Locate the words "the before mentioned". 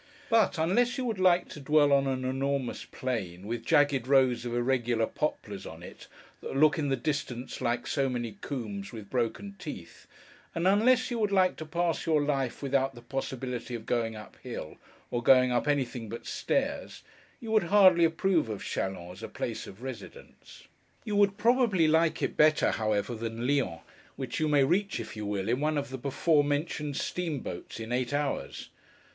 25.91-26.97